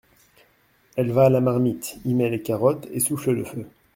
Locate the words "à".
1.25-1.29